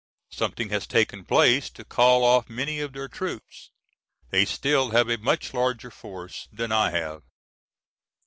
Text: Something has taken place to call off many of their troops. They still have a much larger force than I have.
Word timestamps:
Something 0.31 0.69
has 0.69 0.87
taken 0.87 1.23
place 1.25 1.69
to 1.69 1.85
call 1.85 2.23
off 2.23 2.49
many 2.49 2.79
of 2.79 2.91
their 2.93 3.07
troops. 3.07 3.69
They 4.31 4.45
still 4.45 4.89
have 4.89 5.09
a 5.09 5.19
much 5.19 5.53
larger 5.53 5.91
force 5.91 6.47
than 6.51 6.71
I 6.71 6.89
have. 6.89 7.21